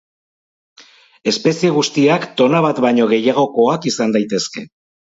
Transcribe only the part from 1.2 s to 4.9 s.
Espezie guztiak tona bat baino gehiagokoak izan daitezke.